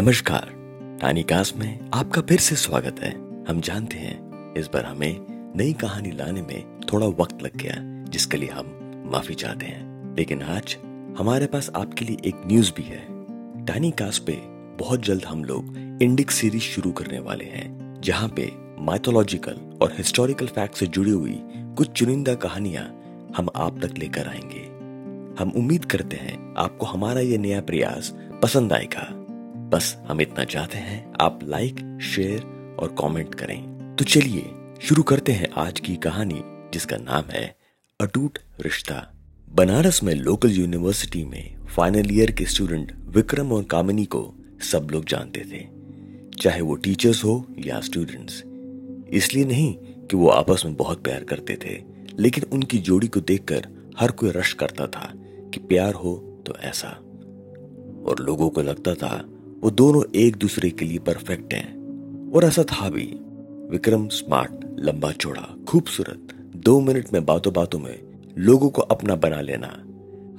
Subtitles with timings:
[0.00, 0.48] नमस्कार।
[1.00, 3.10] टानी कास्ट में आपका फिर से स्वागत है।
[3.44, 5.16] हम जानते हैं, इस बार हमें
[5.56, 8.66] नई कहानी लाने में थोड़ा वक्त लग गया, जिसके लिए हम
[9.06, 10.76] माफ़ी चाहते हैं। लेकिन आज
[11.18, 13.06] हमारे पास आपके लिए एक न्यूज़ भी है।
[13.64, 14.32] टानी कास्ट पे
[14.84, 20.46] बहुत जल्द हम लोग इंडिक सीरीज़ शुरू करने वाले हैं, जहाँ पे माइथोलॉजिकल और हिस्टोरिकल
[20.46, 22.84] फैक्ट से जुड़ी हुई कुछ चुनिंदा कहानियाँ
[23.36, 24.66] हम आप तक लेकर आएँगे।
[25.42, 29.19] हम उम्मीद करते हैं, आपको हमारा ये नया प्रयास पसंद आएगा।
[29.70, 34.42] बस हम इतना चाहते हैं आप लाइक शेयर और कमेंट करें। तो चलिए,
[34.82, 36.40] शुरू करते हैं आज की कहानी,
[36.72, 37.44] जिसका नाम है
[38.00, 39.14] अटूट रिश्ता।
[39.48, 44.22] बनारस में लोकल यूनिवर्सिटी में फाइनल ईयर के स्टूडेंट विक्रम और कामिनी को
[44.72, 45.64] सब लोग जानते थे,
[46.38, 48.42] चाहे वो टीचर्स हो या स्टूडेंट्स
[49.14, 49.72] इसलिए नहीं
[50.06, 51.82] कि वो आपस में बहुत प्यार करते थे,
[52.18, 53.68] लेकिन उनकी जोड़ी को देखकर
[54.00, 55.12] हर कोई रश करता था
[55.54, 56.88] कि प्यार हो तो ऐसा।
[58.06, 59.18] और लोगों को लगता था
[59.62, 61.80] वो दोनों एक दूसरे के लिए परफेक्ट हैं।
[62.32, 63.20] और ऐसा था भी।
[63.70, 67.98] विक्रम स्मार्ट, लंबा चौड़ा, खूबसूरत। दो मिनट में बातों बातों में
[68.38, 69.84] लोगों को अपना बना लेना।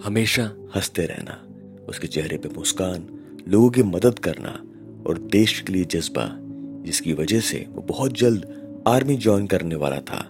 [0.06, 0.44] हमेशा
[0.76, 1.44] हँसते रहना।
[1.90, 4.64] उसके चेहरे पे मुस्कान, लोगों की मदद करना
[5.08, 6.38] और देश के लिए जज्बा,
[6.86, 10.30] जिसकी वजह से वो बहुत जल्द आर्मी ज्वाइन करने वाला था।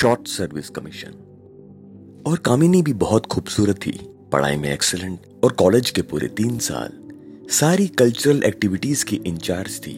[0.00, 1.12] Short service commission.
[2.26, 4.00] और कामिनी भी बहुत खूबसूरत थी।
[4.32, 7.05] पढ़ाई में एक्सेलेंट और कॉलेज के पूरे तीन साल
[7.48, 9.92] सारी कल्चरल एक्टिविटीज़ की इंचार्ज थी।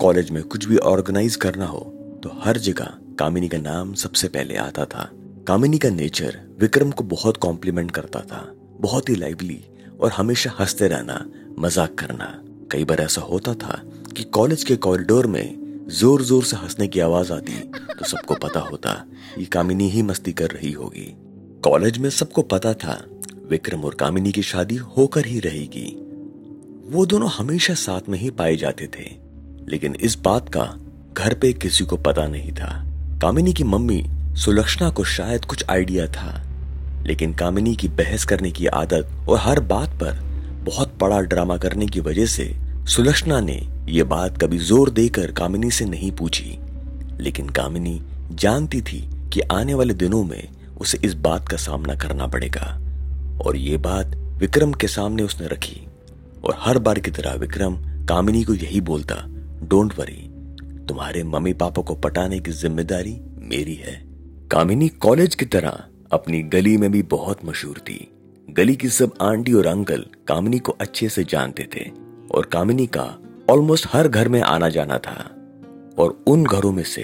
[0.00, 1.80] कॉलेज में कुछ भी ऑर्गेनाइज करना हो
[2.22, 5.08] तो हर जगह कामिनी का नाम सबसे पहले आता था।
[5.48, 8.40] कामिनी का नेचर विक्रम को बहुत कॉम्प्लीमेंट करता था।
[8.80, 9.60] बहुत ही लाइवली
[10.00, 11.24] और हमेशा हँसते रहना,
[11.58, 12.32] मज़ाक करना।
[12.72, 13.80] कई बार ऐसा होता था
[14.16, 17.60] कि कॉलेज के कॉरिडोर में ज़ोर ज़ोर से हंसने की आवाज़ आती
[17.92, 19.04] तो सबको पता होता
[19.38, 21.08] ये कामिनी ही मस्ती कर रही होगी।
[21.64, 23.02] कॉलेज में सबको पता था,
[23.50, 25.88] विक्रम और कामिनी की शादी होकर ही रहेगी।
[26.90, 29.04] वो दोनों हमेशा साथ में ही पाए जाते थे।
[29.68, 30.76] लेकिन इस बात का
[31.12, 32.86] घर पे किसी को पता नहीं था।
[33.22, 34.06] कामिनी की मम्मी
[34.36, 36.42] सुलक्षणा को शायद कुछ आइडिया था।
[37.06, 40.12] लेकिन कामिनी की बहस करने की आदत और हर बात पर
[40.64, 42.56] बहुत बड़ा ड्रामा करने की वजह से
[42.86, 46.58] सुलक्षणा ने यह बात कभी ज़ोर देकर कामिनी से नहीं पूछी।
[47.20, 50.48] लेकिन कामिनी जानती थी कि आने वाले दिनों में
[50.80, 52.80] उसे इस बात का सामना करना पड़ेगा।
[53.46, 55.87] और ये बात विक्रम के सामने उसने रखी।
[56.44, 57.76] और हर बार की तरह विक्रम
[58.06, 59.14] कामिनी को यही बोलता
[59.62, 60.24] डोंट वरी
[60.86, 63.94] तुम्हारे मम्मी पापा को पटाने की ज़िम्मेदारी मेरी है।
[64.50, 65.82] कामिनी कॉलेज की तरह
[66.12, 67.98] अपनी गली में भी बहुत मशहूर थी।
[68.50, 71.90] गली की सब आंटी और अंकल कामिनी को अच्छे से जानते थे
[72.30, 73.04] और कामिनी का
[73.50, 75.16] ऑलमोस्ट हर घर में आना जाना था।
[75.98, 77.02] और उन घरों में से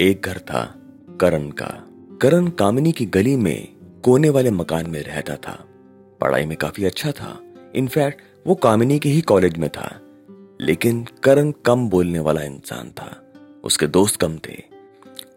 [0.00, 0.62] एक घर था
[1.20, 1.66] करण का।
[2.22, 3.68] करण कामिनी की गली में
[4.04, 5.58] कोने वाले मकान में रहता था।
[6.20, 7.38] पढ़ाई में काफ़ी अच्छा था।
[7.74, 9.88] इनफैक्ट वो कामिनी के ही कॉलेज में था।
[10.60, 13.10] लेकिन करण कम बोलने वाला इंसान था।
[13.64, 14.62] उसके दोस्त कम थे।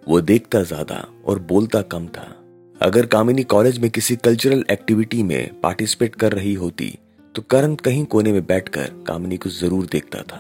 [0.08, 2.36] वो देखता ज़्यादा और बोलता कम था।
[2.82, 6.98] अगर कामिनी कॉलेज में किसी कल्चरल एक्टिविटी में पार्टिसिपेट कर रही होती
[7.36, 10.40] तो करण कहीं कोने में बैठकर कामिनी को ज़रूर देखता था।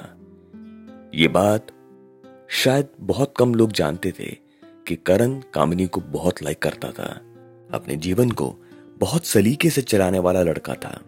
[1.15, 1.67] ये बात
[2.53, 4.29] शायद बहुत कम लोग जानते थे
[4.87, 7.09] कि करण कामिनी को बहुत लाइक करता था।
[7.73, 8.53] अपने जीवन को
[8.99, 10.99] बहुत सलीके से चलाने वाला लड़का था।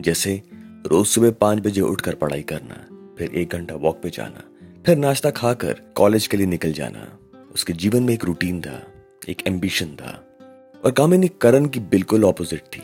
[0.00, 0.40] जैसे
[0.84, 2.74] रोज सुबह पाँच बजे उठकर पढ़ाई करना,
[3.18, 4.42] फिर एक घंटा वॉक पे जाना,
[4.86, 7.06] फिर नाश्ता खाकर कॉलेज के लिए निकल जाना।
[7.54, 8.80] उसके जीवन में एक रूटीन था,
[9.28, 10.12] एक एम्बिशन था,
[10.84, 12.82] और कामिनी करण की बिल्कुल ऑपोजिट थी।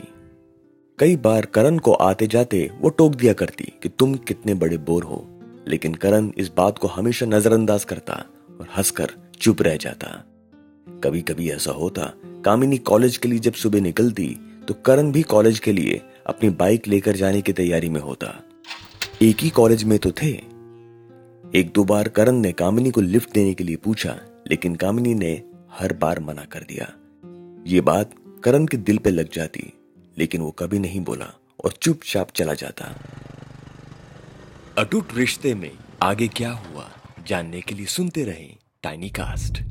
[0.99, 5.03] कई बार करण को आते जाते वो टोक दिया करती कि तुम कितने बड़े बोर
[5.03, 5.25] हो,
[5.67, 8.13] लेकिन करण इस बात को हमेशा नजरअंदाज करता
[8.59, 10.07] और हंसकर चुप रह जाता।
[11.03, 12.11] कभी कभी ऐसा होता,
[12.45, 14.35] कामिनी कॉलेज के लिए जब सुबह निकलती
[14.67, 18.27] तो करण भी कॉलेज के लिए अपनी बाइक लेकर जाने की तैयारी में होता।
[19.21, 20.29] एक ही कॉलेज में तो थे।
[21.55, 24.19] एक दो बार करण ने कामिनी को लिफ्ट देने के लिए पूछा,
[24.49, 25.31] लेकिन कामिनी ने
[25.71, 26.91] हर बार मना कर दिया।
[27.67, 28.11] ये बात
[28.43, 29.73] करण के दिल पे लग जाती,
[30.17, 31.33] लेकिन वो कभी नहीं बोला
[31.65, 32.93] और चुपचाप चला जाता।
[34.77, 35.71] अटूट रिश्ते में
[36.01, 36.89] आगे क्या हुआ,
[37.27, 38.49] जानने के लिए सुनते रहे
[38.83, 39.63] टाइनी कास्ट